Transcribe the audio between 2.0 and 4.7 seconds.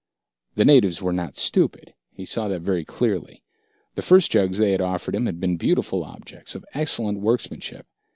he saw that very clearly. The first jugs